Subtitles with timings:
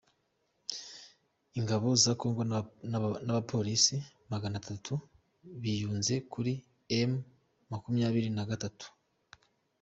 [1.59, 2.41] Ingabo za kongo
[3.27, 3.95] n’abapolisi
[4.31, 4.93] maganatatu
[5.61, 6.53] biyunze kuri
[7.09, 7.11] M
[7.71, 8.87] makumyabiri nagatatu